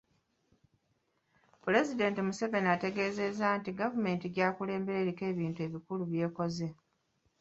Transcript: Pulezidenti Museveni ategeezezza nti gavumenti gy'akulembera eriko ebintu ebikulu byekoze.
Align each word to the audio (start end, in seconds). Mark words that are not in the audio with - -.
Pulezidenti 1.63 2.19
Museveni 2.27 2.69
ategeezezza 2.75 3.47
nti 3.59 3.69
gavumenti 3.81 4.25
gy'akulembera 4.35 4.97
eriko 5.03 5.23
ebintu 5.31 5.59
ebikulu 5.67 6.03
byekoze. 6.11 6.67